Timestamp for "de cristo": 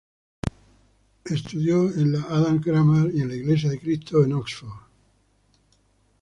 3.69-4.23